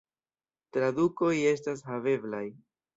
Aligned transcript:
Tradukoj 0.77 1.31
estas 1.53 1.87
haveblaj. 1.93 2.45